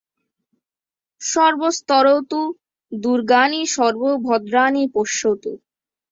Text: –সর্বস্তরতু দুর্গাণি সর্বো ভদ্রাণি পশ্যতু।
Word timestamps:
–সর্বস্তরতু 1.21 2.41
দুর্গাণি 2.91 3.61
সর্বো 3.67 4.09
ভদ্রাণি 4.25 4.83
পশ্যতু। 4.95 5.51